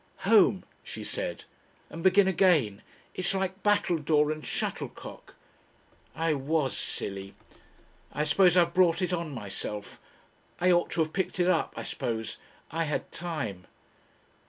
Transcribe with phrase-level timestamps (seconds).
[0.25, 1.43] "Home," she said,
[1.87, 2.81] "and begin again.
[3.13, 5.35] It's like battledore and shuttlecock....
[6.15, 7.35] "I was silly....
[8.11, 9.99] "I suppose I've brought it on myself.
[10.59, 12.37] I ought to have picked it up, I suppose.
[12.71, 13.67] I had time....